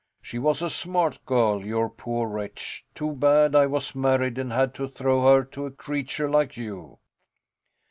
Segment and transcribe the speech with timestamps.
[0.19, 2.83] She was a smart girl, you poor wretch.
[2.95, 6.97] Too bad I was married and had to throw her to a creature like you.